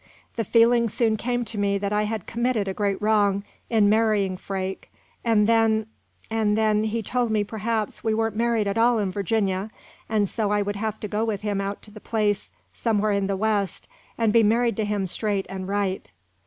[0.35, 4.35] The feeling soon came to me that I had committed a great wrong in marrying
[4.35, 4.89] Freke;
[5.23, 5.85] and then
[6.27, 9.69] and then he told me perhaps we weren't married at all in Virginia,
[10.09, 13.27] and so I would have to go with him out to the place somewhere in
[13.27, 13.87] the West
[14.17, 16.09] and be married to him straight and right."